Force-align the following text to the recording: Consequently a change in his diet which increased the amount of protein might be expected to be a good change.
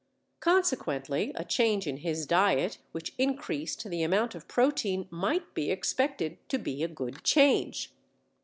Consequently 0.39 1.31
a 1.35 1.45
change 1.45 1.85
in 1.85 1.97
his 1.97 2.25
diet 2.25 2.79
which 2.91 3.13
increased 3.19 3.87
the 3.87 4.01
amount 4.01 4.33
of 4.33 4.47
protein 4.47 5.07
might 5.11 5.53
be 5.53 5.69
expected 5.69 6.39
to 6.49 6.57
be 6.57 6.81
a 6.81 6.87
good 6.87 7.23
change. 7.23 7.91